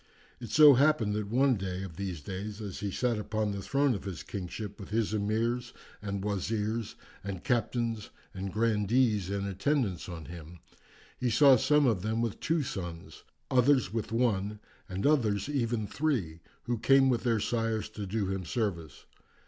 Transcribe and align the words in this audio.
It 0.39 0.49
so 0.49 0.73
happened 0.73 1.13
that 1.13 1.27
one 1.29 1.57
day 1.57 1.83
of 1.83 1.95
the 1.95 2.11
days 2.19 2.59
as 2.59 2.79
he 2.79 2.89
sat 2.89 3.19
upon 3.19 3.51
the 3.51 3.61
throne 3.61 3.93
of 3.93 4.05
his 4.05 4.23
kingship 4.23 4.79
with 4.79 4.89
his 4.89 5.13
Emirs 5.13 5.73
and 6.01 6.23
Wazirs, 6.23 6.95
and 7.23 7.43
Captains 7.43 8.09
and 8.33 8.51
Grandees 8.51 9.29
in 9.29 9.45
attendance 9.45 10.09
on 10.09 10.25
him, 10.25 10.57
he 11.19 11.29
saw 11.29 11.55
some 11.55 11.85
of 11.85 12.01
them 12.01 12.19
with 12.19 12.39
two 12.39 12.63
sons, 12.63 13.21
others 13.51 13.93
with 13.93 14.11
one, 14.11 14.59
and 14.89 15.05
others 15.05 15.47
even 15.47 15.85
three, 15.85 16.39
who 16.63 16.79
came 16.79 17.07
with 17.07 17.21
their 17.21 17.39
sires 17.39 17.87
to 17.89 18.07
do 18.07 18.25
him 18.25 18.43
service. 18.43 19.05